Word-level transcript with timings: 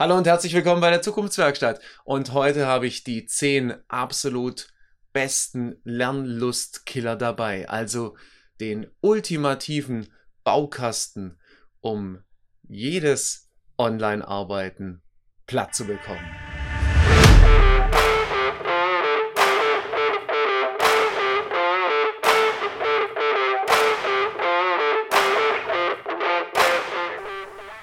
Hallo 0.00 0.16
und 0.16 0.26
herzlich 0.26 0.54
willkommen 0.54 0.80
bei 0.80 0.88
der 0.88 1.02
Zukunftswerkstatt. 1.02 1.78
Und 2.04 2.32
heute 2.32 2.66
habe 2.66 2.86
ich 2.86 3.04
die 3.04 3.26
zehn 3.26 3.74
absolut 3.88 4.68
besten 5.12 5.76
Lernlustkiller 5.84 7.16
dabei. 7.16 7.68
Also 7.68 8.16
den 8.60 8.86
ultimativen 9.02 10.10
Baukasten, 10.42 11.38
um 11.80 12.22
jedes 12.66 13.50
Online-Arbeiten 13.76 15.02
platt 15.46 15.74
zu 15.74 15.84
bekommen. 15.84 16.24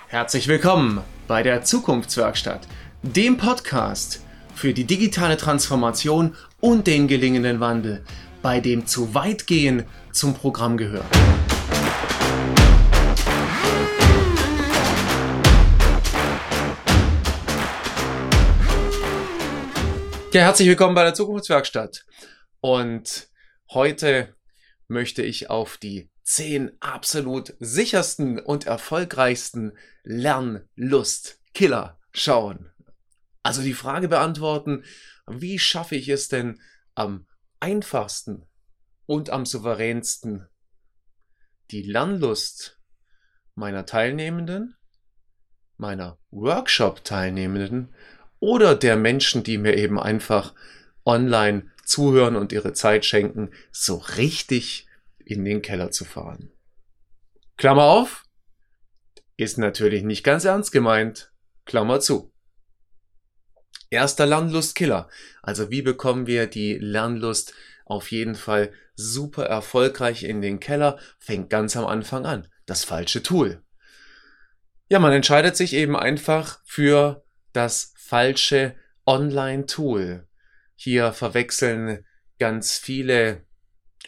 Herzlich 0.07 0.47
willkommen 0.47 1.04
bei 1.28 1.44
der 1.44 1.62
Zukunftswerkstatt, 1.62 2.68
dem 3.02 3.38
Podcast 3.38 4.24
für 4.56 4.74
die 4.74 4.86
digitale 4.86 5.36
Transformation 5.36 6.36
und 6.61 6.88
den 6.88 7.07
gelingenden 7.07 7.60
Wandel, 7.60 8.04
bei 8.42 8.61
dem 8.61 8.88
zu 8.88 9.14
weit 9.14 9.46
gehen 9.46 9.84
zum 10.14 10.34
Programm 10.34 10.78
gehört. 10.78 11.06
Ja, 20.34 20.43
herzlich 20.43 20.70
willkommen 20.70 20.96
bei 20.96 21.04
der 21.04 21.14
Zukunftswerkstatt. 21.14 22.06
Und 22.62 23.28
heute 23.73 24.34
möchte 24.87 25.23
ich 25.23 25.50
auf 25.50 25.78
die 25.78 26.09
zehn 26.27 26.71
absolut 26.81 27.55
sichersten 27.59 28.37
und 28.37 28.67
erfolgreichsten 28.67 29.71
Lernlust-Killer 30.04 31.97
schauen. 32.11 32.69
Also 33.44 33.61
die 33.61 33.73
Frage 33.73 34.09
beantworten, 34.09 34.83
wie 35.25 35.58
schaffe 35.58 35.95
ich 35.95 36.09
es 36.09 36.28
denn 36.28 36.59
am 36.95 37.28
einfachsten 37.61 38.45
und 39.06 39.30
am 39.30 39.45
souveränsten 39.45 40.50
die 41.72 41.84
Lernlust 41.84 42.78
meiner 43.56 43.86
Teilnehmenden, 43.86 44.75
meiner 45.78 46.19
Workshop-Teilnehmenden 46.31 47.95
oder 48.39 48.75
der 48.75 48.97
Menschen, 48.97 49.44
die 49.44 49.58
mir 49.58 49.78
eben 49.78 49.97
einfach 49.97 50.53
online 51.06 51.72
zuhören 51.86 52.36
und 52.36 52.52
ihre 52.52 52.73
Zeit 52.73 53.06
schenken, 53.06 53.52
so 53.72 53.95
richtig 53.95 54.87
in 55.28 55.44
den 55.45 55.61
Keller 55.61 55.92
zu 55.92 56.06
fahren. 56.06 56.52
Klammer 57.58 57.83
auf, 57.83 58.23
ist 59.36 59.58
natürlich 59.58 60.03
nicht 60.03 60.23
ganz 60.23 60.45
ernst 60.45 60.72
gemeint. 60.72 61.31
Klammer 61.66 62.00
zu. 62.00 62.34
Erster 63.89 64.25
Lernlustkiller. 64.25 65.09
Also 65.42 65.69
wie 65.69 65.81
bekommen 65.81 66.28
wir 66.28 66.47
die 66.47 66.78
Lernlust 66.78 67.53
auf 67.86 68.11
jeden 68.11 68.36
Fall 68.36 68.73
super 68.95 69.45
erfolgreich 69.45 70.23
in 70.23 70.42
den 70.42 70.59
Keller? 70.59 71.00
Fängt 71.19 71.50
ganz 71.50 71.78
am 71.78 71.86
Anfang 71.86 72.25
an. 72.25 72.47
Das 72.66 72.84
falsche 72.84 73.23
Tool. 73.23 73.64
Ja, 74.89 75.00
man 75.00 75.14
entscheidet 75.14 75.56
sich 75.56 75.73
eben 75.73 75.95
einfach 75.95 76.59
für 76.66 77.23
das 77.53 77.94
falsche 77.97 78.75
Online-Tool. 79.06 80.28
Hier 80.75 81.14
verwechseln 81.14 82.06
ganz 82.39 82.78
viele 82.78 83.47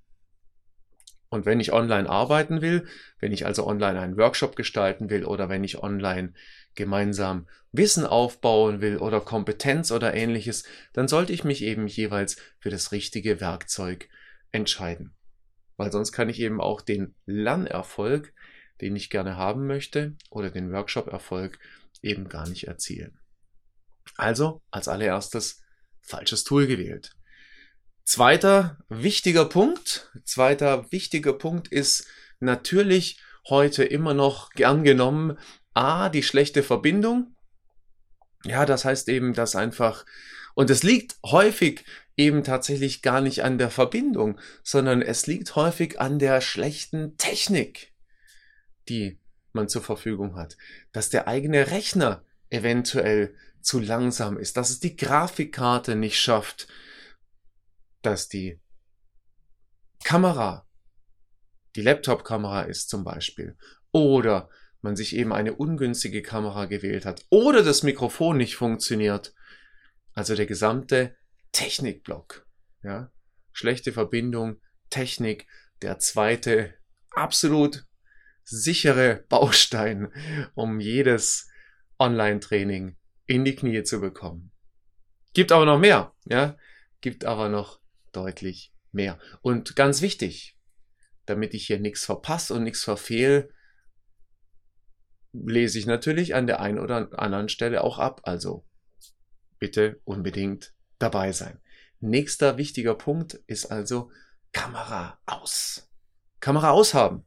Und 1.29 1.45
wenn 1.45 1.59
ich 1.61 1.71
online 1.71 2.09
arbeiten 2.09 2.61
will, 2.61 2.85
wenn 3.19 3.31
ich 3.31 3.45
also 3.45 3.65
online 3.65 3.97
einen 3.99 4.17
Workshop 4.17 4.57
gestalten 4.57 5.09
will 5.09 5.23
oder 5.23 5.47
wenn 5.47 5.63
ich 5.63 5.81
online 5.81 6.33
gemeinsam 6.75 7.47
Wissen 7.71 8.05
aufbauen 8.05 8.81
will 8.81 8.97
oder 8.97 9.21
Kompetenz 9.21 9.91
oder 9.91 10.13
ähnliches, 10.13 10.63
dann 10.93 11.07
sollte 11.07 11.33
ich 11.33 11.43
mich 11.43 11.63
eben 11.63 11.87
jeweils 11.87 12.37
für 12.59 12.69
das 12.69 12.91
richtige 12.91 13.39
Werkzeug 13.39 14.09
entscheiden. 14.51 15.13
Weil 15.77 15.91
sonst 15.91 16.11
kann 16.11 16.29
ich 16.29 16.39
eben 16.39 16.61
auch 16.61 16.81
den 16.81 17.15
Lernerfolg, 17.25 18.33
den 18.81 18.95
ich 18.95 19.09
gerne 19.09 19.37
haben 19.37 19.67
möchte, 19.67 20.15
oder 20.29 20.49
den 20.49 20.71
Workshop-Erfolg 20.71 21.59
eben 22.01 22.29
gar 22.29 22.47
nicht 22.47 22.67
erzielen. 22.67 23.17
Also 24.17 24.61
als 24.71 24.87
allererstes 24.87 25.63
falsches 26.01 26.43
Tool 26.43 26.67
gewählt. 26.67 27.15
Zweiter 28.03 28.77
wichtiger 28.89 29.45
Punkt, 29.45 30.11
zweiter 30.23 30.91
wichtiger 30.91 31.33
Punkt 31.33 31.67
ist 31.67 32.07
natürlich 32.39 33.21
heute 33.47 33.83
immer 33.83 34.13
noch 34.13 34.49
gern 34.51 34.83
genommen 34.83 35.37
A, 35.73 36.09
die 36.09 36.23
schlechte 36.23 36.63
Verbindung. 36.63 37.35
Ja, 38.43 38.65
das 38.65 38.85
heißt 38.85 39.07
eben, 39.09 39.33
dass 39.33 39.55
einfach, 39.55 40.05
und 40.55 40.69
es 40.69 40.83
liegt 40.83 41.17
häufig 41.23 41.85
eben 42.17 42.43
tatsächlich 42.43 43.01
gar 43.01 43.21
nicht 43.21 43.43
an 43.43 43.57
der 43.57 43.69
Verbindung, 43.69 44.39
sondern 44.63 45.01
es 45.01 45.27
liegt 45.27 45.55
häufig 45.55 45.99
an 45.99 46.19
der 46.19 46.41
schlechten 46.41 47.17
Technik, 47.17 47.93
die 48.89 49.19
man 49.53 49.69
zur 49.69 49.81
Verfügung 49.81 50.35
hat. 50.35 50.57
Dass 50.91 51.09
der 51.09 51.27
eigene 51.27 51.71
Rechner 51.71 52.23
eventuell 52.49 53.35
zu 53.61 53.79
langsam 53.79 54.37
ist, 54.37 54.57
dass 54.57 54.69
es 54.69 54.79
die 54.79 54.95
Grafikkarte 54.95 55.95
nicht 55.95 56.19
schafft, 56.19 56.67
dass 58.01 58.27
die 58.27 58.59
Kamera, 60.03 60.65
die 61.75 61.83
Laptop-Kamera 61.83 62.63
ist 62.63 62.89
zum 62.89 63.03
Beispiel, 63.03 63.55
oder 63.91 64.49
man 64.81 64.95
sich 64.95 65.15
eben 65.15 65.33
eine 65.33 65.53
ungünstige 65.53 66.21
Kamera 66.21 66.65
gewählt 66.65 67.05
hat 67.05 67.25
oder 67.29 67.63
das 67.63 67.83
Mikrofon 67.83 68.37
nicht 68.37 68.55
funktioniert. 68.55 69.33
Also 70.13 70.35
der 70.35 70.45
gesamte 70.45 71.15
Technikblock. 71.51 72.47
Ja? 72.83 73.11
Schlechte 73.53 73.93
Verbindung, 73.93 74.59
Technik, 74.89 75.47
der 75.81 75.99
zweite 75.99 76.73
absolut 77.11 77.85
sichere 78.43 79.23
Baustein, 79.29 80.11
um 80.55 80.79
jedes 80.79 81.49
Online-Training 81.99 82.97
in 83.25 83.45
die 83.45 83.55
Knie 83.55 83.83
zu 83.83 84.01
bekommen. 84.01 84.51
Gibt 85.33 85.51
aber 85.51 85.65
noch 85.65 85.79
mehr, 85.79 86.13
ja? 86.25 86.57
Gibt 86.99 87.23
aber 87.23 87.47
noch 87.47 87.79
deutlich 88.11 88.73
mehr. 88.91 89.19
Und 89.41 89.75
ganz 89.75 90.01
wichtig, 90.01 90.57
damit 91.25 91.53
ich 91.53 91.67
hier 91.67 91.79
nichts 91.79 92.03
verpasse 92.03 92.53
und 92.53 92.63
nichts 92.63 92.83
verfehle, 92.83 93.49
lese 95.33 95.79
ich 95.79 95.85
natürlich 95.85 96.35
an 96.35 96.47
der 96.47 96.59
einen 96.59 96.79
oder 96.79 97.09
anderen 97.19 97.49
Stelle 97.49 97.83
auch 97.83 97.99
ab. 97.99 98.21
Also 98.23 98.65
bitte 99.59 99.99
unbedingt 100.03 100.73
dabei 100.99 101.31
sein. 101.31 101.59
Nächster 101.99 102.57
wichtiger 102.57 102.95
Punkt 102.95 103.35
ist 103.47 103.67
also 103.67 104.11
Kamera 104.51 105.19
aus. 105.25 105.89
Kamera 106.39 106.71
aushaben. 106.71 107.25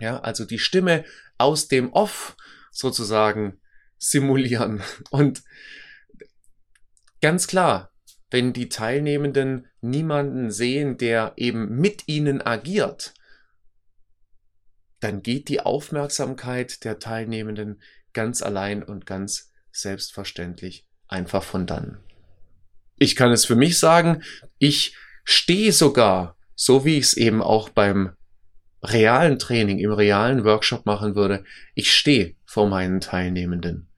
Ja, 0.00 0.20
also 0.20 0.44
die 0.44 0.60
Stimme 0.60 1.04
aus 1.38 1.68
dem 1.68 1.92
Off 1.92 2.36
sozusagen 2.70 3.60
simulieren. 3.98 4.82
Und 5.10 5.42
ganz 7.20 7.48
klar, 7.48 7.92
wenn 8.30 8.52
die 8.52 8.68
Teilnehmenden 8.68 9.66
niemanden 9.80 10.50
sehen, 10.50 10.98
der 10.98 11.32
eben 11.36 11.76
mit 11.80 12.06
ihnen 12.06 12.42
agiert, 12.42 13.14
dann 15.00 15.22
geht 15.22 15.48
die 15.48 15.60
Aufmerksamkeit 15.60 16.84
der 16.84 16.98
Teilnehmenden 16.98 17.80
ganz 18.12 18.42
allein 18.42 18.82
und 18.82 19.06
ganz 19.06 19.52
selbstverständlich 19.70 20.86
einfach 21.06 21.42
von 21.42 21.66
dann. 21.66 21.98
Ich 22.98 23.14
kann 23.14 23.30
es 23.30 23.44
für 23.44 23.54
mich 23.54 23.78
sagen, 23.78 24.22
ich 24.58 24.96
stehe 25.24 25.72
sogar, 25.72 26.36
so 26.54 26.84
wie 26.84 26.98
ich 26.98 27.04
es 27.04 27.14
eben 27.14 27.42
auch 27.42 27.68
beim 27.68 28.10
realen 28.82 29.38
Training, 29.38 29.78
im 29.78 29.92
realen 29.92 30.44
Workshop 30.44 30.86
machen 30.86 31.14
würde, 31.14 31.44
ich 31.74 31.92
stehe 31.92 32.34
vor 32.44 32.68
meinen 32.68 33.00
Teilnehmenden, 33.00 33.88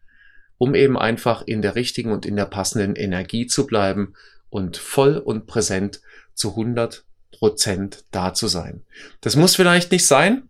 um 0.59 0.75
eben 0.75 0.99
einfach 0.99 1.43
in 1.43 1.63
der 1.63 1.75
richtigen 1.75 2.13
und 2.13 2.27
in 2.27 2.37
der 2.37 2.47
passenden 2.47 2.97
Energie 2.97 3.47
zu 3.47 3.67
bleiben 3.67 4.15
und 4.51 4.77
voll 4.77 5.17
und 5.17 5.47
präsent 5.47 6.01
zu 6.35 6.51
100 6.51 7.05
Prozent 7.33 8.05
da 8.11 8.35
zu 8.35 8.49
sein. 8.49 8.83
Das 9.21 9.37
muss 9.37 9.57
vielleicht 9.57 9.93
nicht 9.93 10.07
sein, 10.07 10.50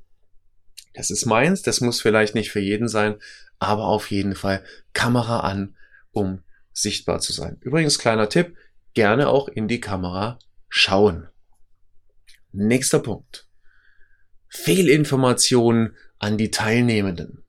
das 0.94 1.10
ist 1.10 1.26
meins, 1.26 1.62
das 1.62 1.80
muss 1.80 2.00
vielleicht 2.00 2.34
nicht 2.34 2.50
für 2.50 2.60
jeden 2.60 2.88
sein, 2.88 3.16
aber 3.58 3.84
auf 3.84 4.10
jeden 4.10 4.34
Fall 4.34 4.64
Kamera 4.92 5.40
an, 5.40 5.76
um 6.10 6.42
sichtbar 6.72 7.20
zu 7.20 7.32
sein. 7.32 7.58
Übrigens 7.60 7.98
kleiner 7.98 8.28
Tipp, 8.28 8.56
gerne 8.94 9.28
auch 9.28 9.48
in 9.48 9.68
die 9.68 9.80
Kamera 9.80 10.38
schauen. 10.68 11.28
Nächster 12.52 12.98
Punkt. 12.98 13.46
Fehlinformationen 14.48 15.96
an 16.18 16.36
die 16.36 16.50
Teilnehmenden. 16.50 17.44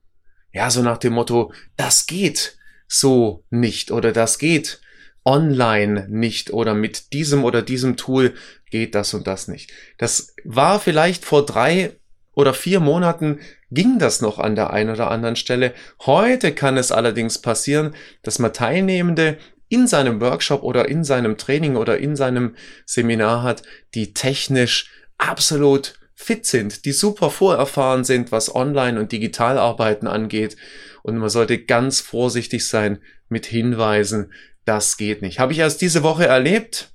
Ja, 0.52 0.70
so 0.70 0.82
nach 0.82 0.98
dem 0.98 1.14
Motto, 1.14 1.52
das 1.76 2.06
geht 2.06 2.56
so 2.86 3.44
nicht 3.50 3.90
oder 3.90 4.12
das 4.12 4.38
geht 4.38 4.80
online 5.24 6.06
nicht 6.08 6.52
oder 6.52 6.74
mit 6.74 7.12
diesem 7.12 7.44
oder 7.44 7.62
diesem 7.62 7.96
Tool 7.96 8.34
geht 8.70 8.94
das 8.94 9.14
und 9.14 9.26
das 9.26 9.48
nicht. 9.48 9.72
Das 9.98 10.34
war 10.44 10.78
vielleicht 10.80 11.24
vor 11.24 11.46
drei 11.46 11.96
oder 12.34 12.54
vier 12.54 12.80
Monaten 12.80 13.40
ging 13.70 13.98
das 13.98 14.20
noch 14.20 14.38
an 14.38 14.54
der 14.54 14.70
einen 14.70 14.90
oder 14.90 15.10
anderen 15.10 15.36
Stelle. 15.36 15.74
Heute 16.06 16.52
kann 16.52 16.76
es 16.76 16.92
allerdings 16.92 17.40
passieren, 17.40 17.94
dass 18.22 18.38
man 18.38 18.52
Teilnehmende 18.52 19.38
in 19.68 19.86
seinem 19.86 20.20
Workshop 20.20 20.62
oder 20.62 20.88
in 20.88 21.04
seinem 21.04 21.38
Training 21.38 21.76
oder 21.76 21.98
in 21.98 22.16
seinem 22.16 22.56
Seminar 22.84 23.42
hat, 23.42 23.62
die 23.94 24.12
technisch 24.12 24.90
absolut 25.18 25.98
fit 26.14 26.46
sind, 26.46 26.84
die 26.84 26.92
super 26.92 27.30
vorerfahren 27.30 28.04
sind, 28.04 28.32
was 28.32 28.54
Online- 28.54 29.00
und 29.00 29.12
Digitalarbeiten 29.12 30.08
angeht. 30.08 30.56
Und 31.02 31.16
man 31.16 31.30
sollte 31.30 31.64
ganz 31.64 32.00
vorsichtig 32.00 32.68
sein 32.68 32.98
mit 33.28 33.46
Hinweisen, 33.46 34.32
das 34.64 34.96
geht 34.96 35.22
nicht. 35.22 35.38
Habe 35.38 35.52
ich 35.52 35.58
erst 35.58 35.80
diese 35.80 36.02
Woche 36.02 36.26
erlebt, 36.26 36.90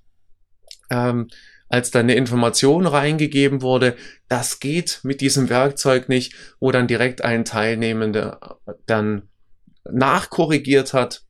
ähm, 0.89 1.27
als 1.69 1.91
dann 1.91 2.05
eine 2.05 2.15
Information 2.15 2.87
reingegeben 2.87 3.61
wurde, 3.61 3.95
das 4.29 4.59
geht 4.59 4.99
mit 5.03 5.21
diesem 5.21 5.49
Werkzeug 5.49 6.09
nicht, 6.09 6.33
wo 6.59 6.71
dann 6.71 6.87
direkt 6.87 7.23
ein 7.23 7.45
Teilnehmender 7.45 8.59
dann 8.85 9.29
nachkorrigiert 9.89 10.93
hat. 10.93 11.23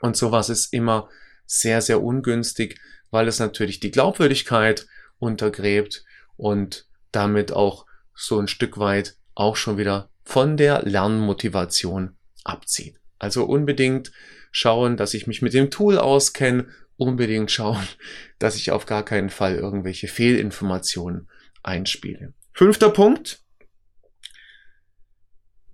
Und 0.00 0.16
sowas 0.16 0.48
ist 0.48 0.72
immer 0.72 1.08
sehr, 1.46 1.80
sehr 1.80 2.02
ungünstig, 2.02 2.80
weil 3.10 3.28
es 3.28 3.38
natürlich 3.38 3.80
die 3.80 3.90
Glaubwürdigkeit 3.90 4.86
untergräbt 5.18 6.04
und 6.36 6.88
damit 7.12 7.52
auch 7.52 7.86
so 8.14 8.38
ein 8.38 8.48
Stück 8.48 8.78
weit 8.78 9.16
auch 9.34 9.56
schon 9.56 9.78
wieder 9.78 10.10
von 10.24 10.56
der 10.56 10.82
Lernmotivation 10.82 12.16
abzieht. 12.44 12.98
Also 13.18 13.44
unbedingt 13.44 14.12
schauen, 14.50 14.96
dass 14.96 15.14
ich 15.14 15.26
mich 15.26 15.42
mit 15.42 15.54
dem 15.54 15.70
Tool 15.70 15.98
auskenne, 15.98 16.66
unbedingt 16.96 17.50
schauen, 17.50 17.86
dass 18.38 18.56
ich 18.56 18.70
auf 18.70 18.86
gar 18.86 19.04
keinen 19.04 19.30
Fall 19.30 19.56
irgendwelche 19.56 20.08
Fehlinformationen 20.08 21.28
einspiele. 21.62 22.32
Fünfter 22.52 22.90
Punkt. 22.90 23.40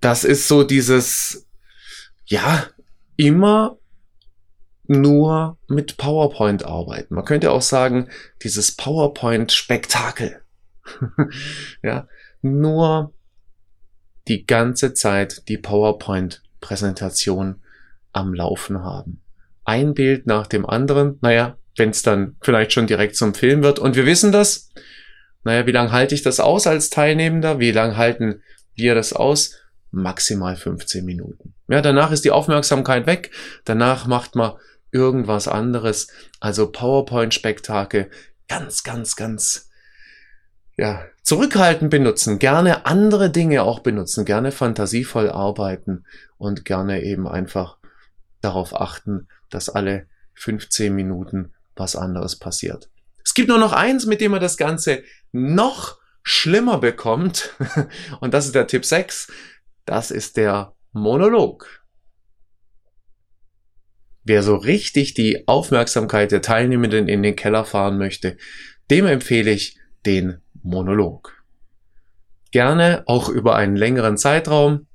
Das 0.01 0.25
ist 0.25 0.47
so 0.47 0.63
dieses, 0.63 1.47
ja, 2.27 2.67
immer 3.17 3.79
nur 4.87 5.59
mit 5.69 5.97
PowerPoint 5.97 6.65
arbeiten. 6.65 7.15
Man 7.15 7.25
könnte 7.25 7.51
auch 7.51 7.63
sagen, 7.63 8.09
dieses 8.43 8.77
PowerPoint-Spektakel. 8.77 10.41
ja, 11.83 12.07
nur 12.43 13.13
die 14.29 14.47
ganze 14.47 14.95
Zeit 14.95 15.49
die 15.49 15.59
PowerPoint-Präsentation 15.59 17.63
am 18.13 18.35
Laufen 18.35 18.83
haben. 18.83 19.21
Ein 19.69 19.93
Bild 19.93 20.27
nach 20.27 20.47
dem 20.47 20.65
anderen, 20.65 21.19
naja, 21.21 21.59
wenn 21.77 21.91
es 21.91 22.01
dann 22.01 22.37
vielleicht 22.41 22.73
schon 22.73 22.87
direkt 22.87 23.17
zum 23.17 23.35
Film 23.35 23.63
wird. 23.63 23.79
Und 23.79 23.97
wir 23.97 24.07
wissen 24.07 24.33
das. 24.33 24.71
Naja, 25.45 25.67
wie 25.67 25.73
lange 25.73 25.93
halte 25.93 26.15
ich 26.15 26.23
das 26.23 26.41
aus 26.41 26.67
als 26.67 26.89
Teilnehmender? 26.89 27.59
Wie 27.61 27.71
lange 27.71 27.99
halten 27.99 28.41
wir 28.75 28.95
das 28.95 29.13
aus? 29.13 29.57
Maximal 29.91 30.57
15 30.57 31.05
Minuten. 31.05 31.53
Ja, 31.69 31.83
danach 31.83 32.13
ist 32.13 32.25
die 32.25 32.31
Aufmerksamkeit 32.31 33.07
weg. 33.07 33.31
Danach 33.67 34.07
macht 34.07 34.37
man 34.37 34.53
irgendwas 34.91 35.49
anderes. 35.49 36.09
Also 36.41 36.73
PowerPoint-Spektakel 36.73 38.11
ganz, 38.49 38.85
ganz, 38.85 39.17
ganz 39.17 39.69
ja, 40.79 41.05
zurückhaltend 41.23 41.91
benutzen, 41.91 42.39
gerne 42.39 42.87
andere 42.87 43.31
Dinge 43.31 43.65
auch 43.65 43.81
benutzen, 43.81 44.25
gerne 44.25 44.53
fantasievoll 44.53 45.29
arbeiten 45.29 46.05
und 46.39 46.65
gerne 46.65 47.03
eben 47.03 47.27
einfach 47.27 47.78
darauf 48.41 48.79
achten, 48.79 49.29
dass 49.51 49.69
alle 49.69 50.07
15 50.35 50.95
Minuten 50.95 51.53
was 51.77 51.97
anderes 51.97 52.39
passiert. 52.39 52.91
Es 53.25 53.35
gibt 53.35 53.49
nur 53.49 53.59
noch 53.59 53.73
eins, 53.73 54.07
mit 54.07 54.21
dem 54.21 54.33
man 54.33 54.41
das 54.41 54.57
Ganze 54.57 55.03
noch 55.33 55.99
schlimmer 56.23 56.79
bekommt. 56.79 57.55
Und 58.21 58.35
das 58.35 58.47
ist 58.47 58.55
der 58.55 58.67
Tipp 58.67 58.85
6. 58.85 59.33
Das 59.85 60.11
ist 60.11 60.37
der 60.37 60.75
Monolog. 60.93 61.85
Wer 64.25 64.43
so 64.43 64.57
richtig 64.57 65.15
die 65.15 65.49
Aufmerksamkeit 65.49 66.33
der 66.33 66.43
Teilnehmenden 66.43 67.09
in 67.09 67.23
den 67.23 67.37
Keller 67.37 67.65
fahren 67.65 67.97
möchte, 67.97 68.37
dem 68.91 69.07
empfehle 69.07 69.51
ich 69.51 69.79
den 70.05 70.43
Monolog. 70.63 71.45
Gerne 72.51 73.05
auch 73.07 73.29
über 73.29 73.57
einen 73.57 73.77
längeren 73.77 74.19
Zeitraum, 74.19 74.87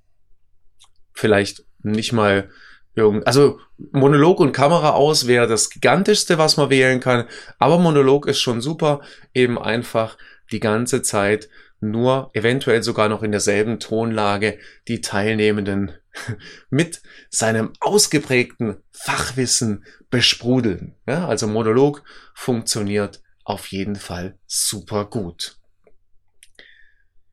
vielleicht 1.14 1.64
nicht 1.82 2.14
mal 2.14 2.50
also 2.96 3.60
Monolog 3.92 4.40
und 4.40 4.52
Kamera 4.52 4.92
aus 4.92 5.28
wäre 5.28 5.48
das 5.48 5.70
gigantischste, 5.70 6.38
was 6.38 6.58
man 6.58 6.70
wählen 6.70 7.00
kann, 7.00 7.28
aber 7.58 7.80
Monolog 7.80 8.28
ist 8.28 8.40
schon 8.40 8.62
super, 8.62 9.02
eben 9.34 9.58
einfach 9.58 10.18
die 10.52 10.60
ganze 10.60 11.02
Zeit 11.02 11.50
nur 11.80 12.30
eventuell 12.34 12.82
sogar 12.84 13.10
noch 13.10 13.24
in 13.24 13.32
derselben 13.32 13.80
Tonlage 13.80 14.58
die 14.88 15.02
Teilnehmenden 15.02 15.92
mit 16.70 17.02
seinem 17.30 17.74
ausgeprägten 17.80 18.78
Fachwissen 18.92 19.86
besprudeln. 20.10 20.96
Ja, 21.08 21.28
also 21.28 21.48
Monolog 21.48 22.04
funktioniert 22.34 23.22
auf 23.44 23.68
jeden 23.68 23.96
Fall 23.96 24.38
super 24.48 25.06
gut. 25.06 25.58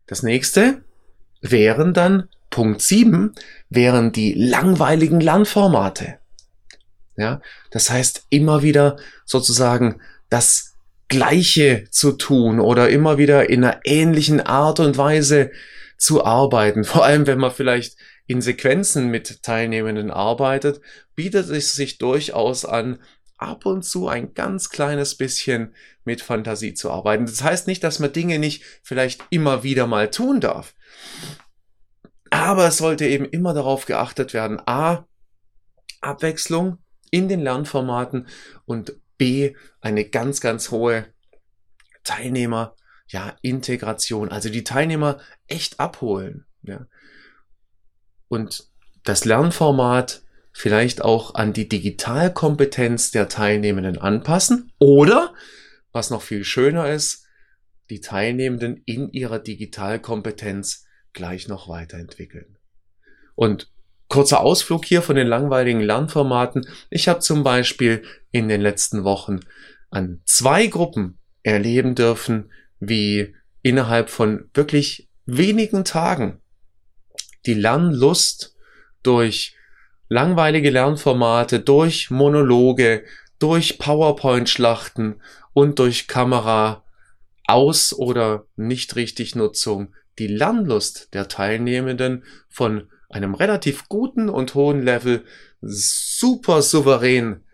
Das 0.07 0.23
nächste 0.23 0.83
wären 1.41 1.95
dann 1.95 2.29
Punkt 2.51 2.83
7 2.83 3.33
wären 3.69 4.13
die 4.13 4.35
langweiligen 4.35 5.21
Lernformate. 5.21 6.19
Ja, 7.17 7.41
das 7.71 7.91
heißt 7.91 8.27
immer 8.31 8.63
wieder 8.63 8.97
sozusagen 9.25 10.01
das 10.29 10.77
Gleiche 11.09 11.87
zu 11.91 12.13
tun 12.13 12.61
oder 12.61 12.89
immer 12.89 13.19
wieder 13.19 13.51
in 13.51 13.65
einer 13.65 13.81
ähnlichen 13.85 14.41
Art 14.41 14.81
und 14.81 14.97
Weise 14.97 15.51
zu 15.97 16.25
arbeiten. 16.25 16.85
Vor 16.85 17.05
allem, 17.05 17.27
wenn 17.27 17.39
man 17.39 17.51
vielleicht 17.51 17.97
in 18.27 18.41
Sequenzen 18.41 19.09
mit 19.09 19.43
Teilnehmenden 19.43 20.11
arbeitet, 20.11 20.81
bietet 21.17 21.51
es 21.51 21.75
sich 21.75 21.99
durchaus 21.99 22.65
an, 22.65 23.01
ab 23.37 23.67
und 23.67 23.83
zu 23.85 24.07
ein 24.07 24.35
ganz 24.35 24.69
kleines 24.71 25.17
bisschen 25.17 25.75
mit 26.05 26.21
Fantasie 26.21 26.75
zu 26.75 26.91
arbeiten. 26.91 27.27
Das 27.27 27.43
heißt 27.43 27.67
nicht, 27.67 27.83
dass 27.83 27.99
man 27.99 28.13
Dinge 28.13 28.39
nicht 28.39 28.63
vielleicht 28.83 29.25
immer 29.31 29.63
wieder 29.63 29.87
mal 29.87 30.11
tun 30.11 30.41
darf. 30.41 30.75
Aber 32.31 32.69
es 32.69 32.79
sollte 32.79 33.07
eben 33.07 33.25
immer 33.25 33.55
darauf 33.55 33.87
geachtet 33.87 34.33
werden, 34.33 34.61
a, 34.67 35.07
Abwechslung 36.01 36.79
in 37.11 37.29
den 37.29 37.41
Lernformaten 37.41 38.29
und 38.65 38.95
b, 39.19 39.55
eine 39.81 40.05
ganz, 40.09 40.41
ganz 40.41 40.71
hohe 40.71 41.07
Teilnehmer, 42.05 42.77
ja, 43.09 43.37
Integration, 43.43 44.31
also 44.31 44.49
die 44.49 44.65
Teilnehmer 44.65 45.19
echt 45.49 45.81
abholen, 45.81 46.47
ja. 46.63 46.87
Und 48.29 48.71
das 49.03 49.25
Lernformat 49.25 50.23
vielleicht 50.53 51.03
auch 51.03 51.35
an 51.35 51.53
die 51.53 51.69
Digitalkompetenz 51.69 53.11
der 53.11 53.29
Teilnehmenden 53.29 53.99
anpassen 53.99 54.73
oder, 54.79 55.35
was 55.93 56.11
noch 56.11 56.23
viel 56.23 56.45
schöner 56.45 56.91
ist, 56.91 57.27
die 57.91 58.01
Teilnehmenden 58.01 58.83
in 58.87 59.11
ihrer 59.11 59.41
Digitalkompetenz 59.41 60.87
gleich 61.13 61.49
noch 61.49 61.69
weiterentwickeln. 61.69 62.57
Und 63.35 63.71
kurzer 64.09 64.41
Ausflug 64.41 64.85
hier 64.85 65.03
von 65.03 65.17
den 65.17 65.27
langweiligen 65.27 65.81
Lernformaten. 65.81 66.67
Ich 66.91 67.09
habe 67.09 67.21
zum 67.21 67.43
Beispiel 67.43 68.03
in 68.33 68.49
den 68.49 68.61
letzten 68.61 69.05
Wochen 69.05 69.41
an 69.91 70.21
zwei 70.25 70.67
Gruppen 70.67 71.19
erleben 71.43 71.95
dürfen, 71.95 72.51
wie 72.81 73.35
innerhalb 73.63 74.11
von 74.11 74.51
wirklich 74.53 75.09
wenigen 75.27 75.85
Tagen 75.85 76.41
die 77.47 77.55
Lernlust 77.55 78.57
durch 79.03 79.57
langweilige 80.09 80.71
Lernformate, 80.71 81.61
durch 81.61 82.11
Monologe, 82.11 83.05
durch 83.39 83.79
PowerPoint-Schlachten 83.79 85.21
und 85.53 85.79
durch 85.79 86.09
Kamera 86.09 86.85
aus 87.47 87.93
oder 87.93 88.47
nicht 88.57 88.97
richtig 88.97 89.35
Nutzung 89.35 89.95
die 90.21 90.29
Lernlust 90.29 91.13
der 91.15 91.29
Teilnehmenden 91.29 92.25
von 92.49 92.91
einem 93.09 93.35
relativ 93.35 93.89
guten 93.89 94.29
und 94.29 94.55
hohen 94.55 94.83
Level 94.83 95.25
super 95.61 96.63
souverän 96.63 97.45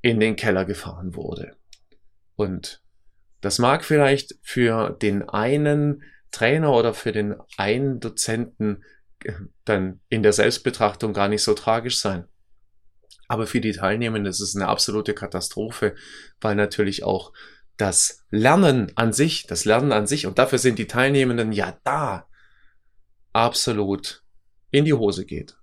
in 0.00 0.20
den 0.20 0.36
Keller 0.36 0.64
gefahren 0.64 1.14
wurde. 1.14 1.56
Und 2.36 2.82
das 3.40 3.58
mag 3.58 3.84
vielleicht 3.84 4.36
für 4.42 4.90
den 4.90 5.28
einen 5.28 6.02
Trainer 6.30 6.72
oder 6.72 6.94
für 6.94 7.12
den 7.12 7.34
einen 7.56 8.00
Dozenten 8.00 8.84
dann 9.64 10.00
in 10.08 10.22
der 10.22 10.32
Selbstbetrachtung 10.32 11.12
gar 11.12 11.28
nicht 11.28 11.42
so 11.42 11.54
tragisch 11.54 11.98
sein. 11.98 12.26
Aber 13.28 13.46
für 13.46 13.60
die 13.60 13.72
Teilnehmenden 13.72 14.30
ist 14.30 14.40
es 14.40 14.54
eine 14.54 14.68
absolute 14.68 15.12
Katastrophe, 15.12 15.96
weil 16.40 16.54
natürlich 16.54 17.02
auch 17.02 17.32
das 17.76 18.24
Lernen 18.30 18.92
an 18.94 19.12
sich, 19.12 19.46
das 19.46 19.64
Lernen 19.64 19.92
an 19.92 20.06
sich, 20.06 20.26
und 20.26 20.38
dafür 20.38 20.58
sind 20.58 20.78
die 20.78 20.86
Teilnehmenden 20.86 21.52
ja 21.52 21.78
da, 21.84 22.26
absolut 23.32 24.22
in 24.70 24.84
die 24.84 24.94
Hose 24.94 25.26
geht. 25.26 25.56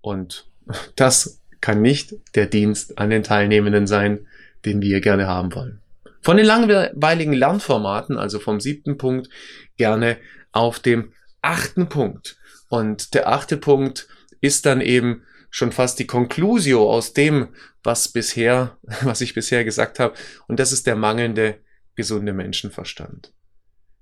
Und 0.00 0.48
das 0.96 1.42
kann 1.60 1.82
nicht 1.82 2.14
der 2.34 2.46
Dienst 2.46 2.98
an 2.98 3.10
den 3.10 3.22
Teilnehmenden 3.22 3.86
sein, 3.86 4.26
den 4.64 4.80
wir 4.80 5.00
gerne 5.00 5.26
haben 5.26 5.54
wollen. 5.54 5.80
Von 6.22 6.36
den 6.36 6.46
langweiligen 6.46 7.32
Lernformaten, 7.32 8.18
also 8.18 8.38
vom 8.38 8.60
siebten 8.60 8.98
Punkt, 8.98 9.28
gerne 9.76 10.18
auf 10.52 10.80
dem 10.80 11.12
achten 11.40 11.88
Punkt. 11.88 12.36
Und 12.68 13.14
der 13.14 13.28
achte 13.28 13.56
Punkt 13.56 14.08
ist 14.40 14.66
dann 14.66 14.80
eben 14.80 15.22
schon 15.50 15.72
fast 15.72 15.98
die 15.98 16.06
Conclusio 16.06 16.90
aus 16.90 17.12
dem, 17.12 17.48
was 17.82 18.08
bisher, 18.08 18.78
was 19.02 19.20
ich 19.20 19.34
bisher 19.34 19.64
gesagt 19.64 19.98
habe. 19.98 20.14
Und 20.46 20.60
das 20.60 20.72
ist 20.72 20.86
der 20.86 20.96
mangelnde 20.96 21.60
gesunde 21.94 22.32
Menschenverstand. 22.32 23.32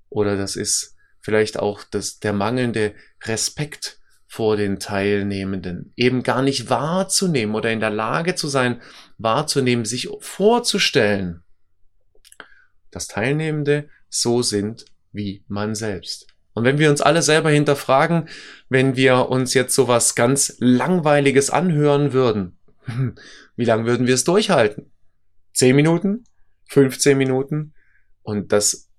Oder 0.09 0.37
das 0.37 0.55
ist 0.55 0.95
vielleicht 1.21 1.57
auch 1.57 1.83
das, 1.83 2.19
der 2.19 2.33
mangelnde 2.33 2.93
Respekt 3.23 3.99
vor 4.27 4.57
den 4.57 4.79
Teilnehmenden, 4.79 5.93
eben 5.95 6.21
gar 6.21 6.41
nicht 6.41 6.69
wahrzunehmen 6.69 7.55
oder 7.55 7.71
in 7.71 7.79
der 7.79 7.89
Lage 7.89 8.35
zu 8.35 8.47
sein, 8.47 8.81
wahrzunehmen, 9.17 9.85
sich 9.85 10.09
vorzustellen, 10.19 11.43
dass 12.91 13.07
Teilnehmende 13.07 13.89
so 14.09 14.41
sind 14.41 14.85
wie 15.11 15.45
man 15.47 15.73
selbst. 15.73 16.34
Und 16.55 16.63
wenn 16.63 16.79
wir 16.79 16.89
uns 16.89 17.01
alle 17.01 17.21
selber 17.21 17.49
hinterfragen, 17.51 18.29
wenn 18.69 18.95
wir 18.95 19.29
uns 19.29 19.53
jetzt 19.53 19.75
sowas 19.75 20.15
ganz 20.15 20.55
Langweiliges 20.59 21.49
anhören 21.49 22.13
würden, 22.13 22.57
wie 23.57 23.65
lange 23.65 23.85
würden 23.85 24.07
wir 24.07 24.15
es 24.15 24.23
durchhalten? 24.23 24.91
Zehn 25.53 25.75
Minuten? 25.75 26.23
15 26.69 27.17
Minuten? 27.17 27.73
Und 28.23 28.53
das 28.53 28.89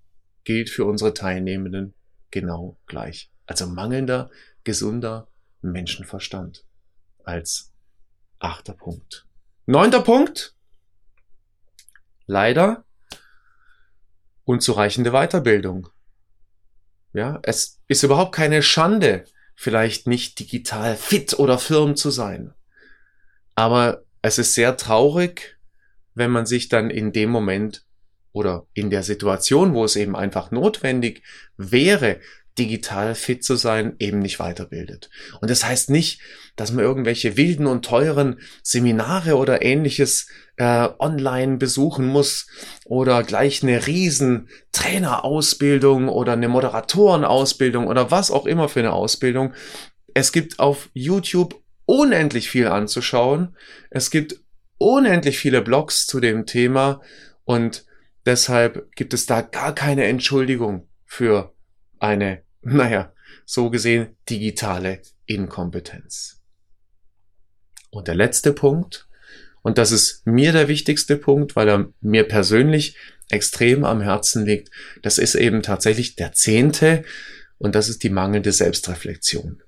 gilt 0.43 0.69
für 0.69 0.85
unsere 0.85 1.13
Teilnehmenden 1.13 1.95
genau 2.29 2.79
gleich. 2.85 3.31
Also 3.47 3.65
mangelnder, 3.65 4.29
gesunder 4.63 5.27
Menschenverstand 5.61 6.63
als 7.23 7.73
achter 8.37 8.73
Punkt. 8.73 9.25
Neunter 9.65 10.01
Punkt. 10.01 10.55
Leider 12.27 12.85
unzureichende 14.43 15.11
Weiterbildung. 15.11 15.89
Ja, 17.17 17.39
es 17.41 17.79
ist 17.87 18.03
überhaupt 18.03 18.35
keine 18.35 18.61
Schande, 18.61 19.25
vielleicht 19.55 20.05
nicht 20.05 20.37
digital 20.37 20.95
fit 20.95 21.39
oder 21.39 21.57
firm 21.57 21.95
zu 21.95 22.11
sein. 22.11 22.53
Aber 23.55 24.03
es 24.21 24.37
ist 24.37 24.53
sehr 24.53 24.77
traurig, 24.77 25.57
wenn 26.13 26.29
man 26.29 26.45
sich 26.45 26.69
dann 26.69 26.91
in 26.91 27.13
dem 27.13 27.31
Moment 27.31 27.83
oder 28.33 28.67
in 28.75 28.91
der 28.91 29.01
Situation, 29.01 29.73
wo 29.73 29.83
es 29.83 29.95
eben 29.95 30.15
einfach 30.15 30.51
notwendig 30.51 31.23
wäre, 31.57 32.19
digital 32.57 33.15
fit 33.15 33.43
zu 33.43 33.55
sein, 33.55 33.95
eben 33.99 34.19
nicht 34.19 34.39
weiterbildet. 34.39 35.09
Und 35.41 35.49
das 35.49 35.63
heißt 35.65 35.89
nicht, 35.89 36.21
dass 36.55 36.71
man 36.71 36.83
irgendwelche 36.83 37.37
wilden 37.37 37.67
und 37.67 37.85
teuren 37.85 38.39
Seminare 38.63 39.37
oder 39.37 39.61
ähnliches 39.61 40.27
äh, 40.57 40.89
online 40.99 41.57
besuchen 41.57 42.07
muss 42.07 42.47
oder 42.85 43.23
gleich 43.23 43.63
eine 43.63 43.85
riesen 43.87 44.49
Trainerausbildung 44.71 46.09
oder 46.09 46.33
eine 46.33 46.47
Moderatorenausbildung 46.47 47.87
oder 47.87 48.11
was 48.11 48.31
auch 48.31 48.45
immer 48.45 48.69
für 48.69 48.79
eine 48.79 48.93
Ausbildung. 48.93 49.53
Es 50.13 50.31
gibt 50.31 50.59
auf 50.59 50.89
YouTube 50.93 51.61
unendlich 51.85 52.49
viel 52.49 52.67
anzuschauen. 52.67 53.55
Es 53.91 54.09
gibt 54.09 54.41
unendlich 54.79 55.37
viele 55.37 55.61
Blogs 55.61 56.07
zu 56.07 56.19
dem 56.19 56.45
Thema 56.45 57.01
und 57.45 57.85
deshalb 58.25 58.91
gibt 58.95 59.13
es 59.13 59.25
da 59.27 59.41
gar 59.41 59.73
keine 59.73 60.05
Entschuldigung 60.05 60.87
für 61.05 61.53
eine 61.99 62.46
naja, 62.73 63.13
so 63.45 63.69
gesehen 63.69 64.17
digitale 64.29 65.01
Inkompetenz. 65.25 66.41
Und 67.89 68.09
der 68.09 68.15
letzte 68.15 68.51
Punkt, 68.51 69.07
und 69.61 69.77
das 69.77 69.91
ist 69.91 70.27
mir 70.27 70.51
der 70.51 70.67
wichtigste 70.67 71.15
Punkt, 71.15 71.55
weil 71.55 71.69
er 71.69 71.89
mir 72.01 72.25
persönlich 72.25 72.97
extrem 73.29 73.85
am 73.85 74.01
Herzen 74.01 74.45
liegt, 74.45 74.69
das 75.01 75.17
ist 75.17 75.35
eben 75.35 75.61
tatsächlich 75.63 76.15
der 76.15 76.33
zehnte, 76.33 77.03
und 77.57 77.73
das 77.73 77.89
ist 77.89 78.03
die 78.03 78.09
mangelnde 78.09 78.51
Selbstreflexion. 78.51 79.63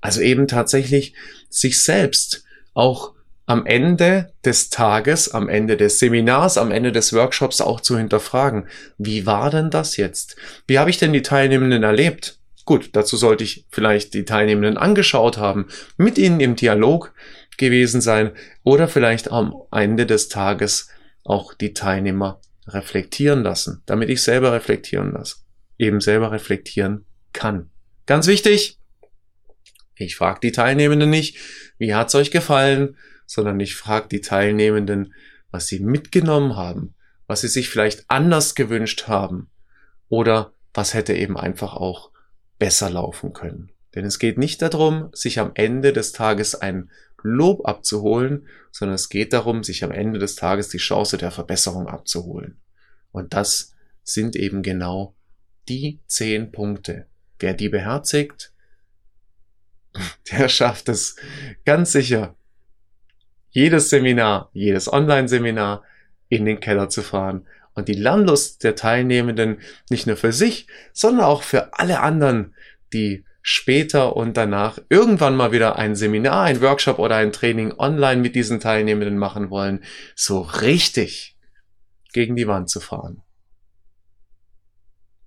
Also 0.00 0.20
eben 0.20 0.46
tatsächlich 0.46 1.14
sich 1.50 1.82
selbst 1.82 2.44
auch 2.72 3.14
am 3.46 3.66
Ende 3.66 4.32
des 4.44 4.70
Tages, 4.70 5.28
am 5.28 5.48
Ende 5.48 5.76
des 5.76 5.98
Seminars, 5.98 6.56
am 6.56 6.70
Ende 6.70 6.92
des 6.92 7.12
Workshops 7.12 7.60
auch 7.60 7.80
zu 7.80 7.98
hinterfragen. 7.98 8.68
Wie 8.96 9.26
war 9.26 9.50
denn 9.50 9.70
das 9.70 9.96
jetzt? 9.96 10.36
Wie 10.66 10.78
habe 10.78 10.88
ich 10.88 10.98
denn 10.98 11.12
die 11.12 11.22
Teilnehmenden 11.22 11.82
erlebt? 11.82 12.38
Gut, 12.64 12.90
dazu 12.92 13.16
sollte 13.16 13.44
ich 13.44 13.66
vielleicht 13.68 14.14
die 14.14 14.24
Teilnehmenden 14.24 14.78
angeschaut 14.78 15.36
haben, 15.36 15.66
mit 15.96 16.16
ihnen 16.16 16.40
im 16.40 16.56
Dialog 16.56 17.12
gewesen 17.58 18.00
sein 18.00 18.32
oder 18.62 18.88
vielleicht 18.88 19.30
am 19.30 19.54
Ende 19.70 20.06
des 20.06 20.28
Tages 20.28 20.88
auch 21.24 21.54
die 21.54 21.74
Teilnehmer 21.74 22.40
reflektieren 22.66 23.42
lassen, 23.42 23.82
damit 23.86 24.08
ich 24.08 24.22
selber 24.22 24.52
reflektieren 24.52 25.12
lasse, 25.12 25.36
eben 25.78 26.00
selber 26.00 26.32
reflektieren 26.32 27.04
kann. 27.32 27.70
Ganz 28.06 28.26
wichtig, 28.26 28.78
ich 29.96 30.16
frage 30.16 30.40
die 30.42 30.52
Teilnehmenden 30.52 31.10
nicht, 31.10 31.36
wie 31.78 31.94
hat's 31.94 32.14
euch 32.14 32.30
gefallen, 32.30 32.96
sondern 33.26 33.60
ich 33.60 33.76
frage 33.76 34.08
die 34.08 34.20
Teilnehmenden, 34.20 35.14
was 35.50 35.66
sie 35.66 35.80
mitgenommen 35.80 36.56
haben, 36.56 36.94
was 37.26 37.42
sie 37.42 37.48
sich 37.48 37.68
vielleicht 37.68 38.04
anders 38.08 38.54
gewünscht 38.54 39.06
haben 39.06 39.50
oder 40.08 40.52
was 40.72 40.94
hätte 40.94 41.14
eben 41.14 41.36
einfach 41.38 41.74
auch 41.74 42.10
besser 42.58 42.90
laufen 42.90 43.32
können. 43.32 43.72
Denn 43.94 44.04
es 44.04 44.18
geht 44.18 44.38
nicht 44.38 44.60
darum, 44.62 45.10
sich 45.12 45.38
am 45.38 45.52
Ende 45.54 45.92
des 45.92 46.12
Tages 46.12 46.54
ein 46.54 46.90
Lob 47.22 47.66
abzuholen, 47.66 48.46
sondern 48.70 48.96
es 48.96 49.08
geht 49.08 49.32
darum, 49.32 49.64
sich 49.64 49.82
am 49.84 49.90
Ende 49.90 50.18
des 50.18 50.36
Tages 50.36 50.68
die 50.68 50.78
Chance 50.78 51.16
der 51.16 51.30
Verbesserung 51.30 51.88
abzuholen. 51.88 52.60
Und 53.12 53.32
das 53.32 53.74
sind 54.02 54.36
eben 54.36 54.62
genau 54.62 55.14
die 55.68 56.00
zehn 56.06 56.52
Punkte. 56.52 57.06
Wer 57.38 57.54
die 57.54 57.68
beherzigt, 57.68 58.52
der 60.30 60.48
schafft 60.48 60.88
es 60.88 61.16
ganz 61.64 61.92
sicher, 61.92 62.36
jedes 63.50 63.88
Seminar, 63.88 64.50
jedes 64.52 64.92
Online-Seminar 64.92 65.84
in 66.28 66.44
den 66.44 66.60
Keller 66.60 66.88
zu 66.88 67.02
fahren 67.02 67.46
und 67.74 67.88
die 67.88 67.94
Lernlust 67.94 68.64
der 68.64 68.76
Teilnehmenden 68.76 69.58
nicht 69.90 70.06
nur 70.06 70.16
für 70.16 70.32
sich, 70.32 70.66
sondern 70.92 71.26
auch 71.26 71.42
für 71.42 71.78
alle 71.78 72.00
anderen, 72.00 72.54
die 72.92 73.24
später 73.42 74.16
und 74.16 74.36
danach 74.36 74.78
irgendwann 74.88 75.36
mal 75.36 75.52
wieder 75.52 75.76
ein 75.76 75.96
Seminar, 75.96 76.44
ein 76.44 76.62
Workshop 76.62 76.98
oder 76.98 77.16
ein 77.16 77.32
Training 77.32 77.74
online 77.76 78.22
mit 78.22 78.34
diesen 78.34 78.58
Teilnehmenden 78.58 79.18
machen 79.18 79.50
wollen, 79.50 79.84
so 80.14 80.40
richtig 80.40 81.36
gegen 82.12 82.36
die 82.36 82.46
Wand 82.46 82.70
zu 82.70 82.80
fahren. 82.80 83.22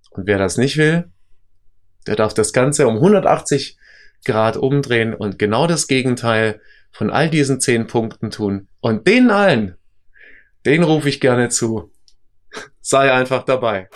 Und 0.09 0.25
wer 0.25 0.39
das 0.39 0.57
nicht 0.57 0.77
will, 0.77 1.11
der 2.07 2.15
darf 2.15 2.33
das 2.33 2.53
Ganze 2.53 2.87
um 2.87 2.95
180 2.95 3.77
Grad 4.25 4.57
umdrehen 4.57 5.13
und 5.13 5.37
genau 5.37 5.67
das 5.67 5.87
Gegenteil 5.87 6.59
von 6.91 7.11
all 7.11 7.29
diesen 7.29 7.61
zehn 7.61 7.85
Punkten 7.85 8.31
tun. 8.31 8.67
Und 8.79 9.05
denen 9.05 9.29
allen, 9.29 9.77
den 10.65 10.83
rufe 10.83 11.07
ich 11.07 11.19
gerne 11.19 11.49
zu 11.49 11.91
sei 12.81 13.11
einfach 13.11 13.43
dabei. 13.43 13.89